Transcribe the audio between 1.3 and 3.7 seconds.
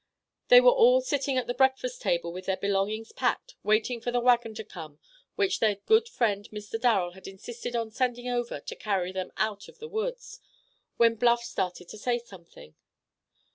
at the breakfast table with their belongings packed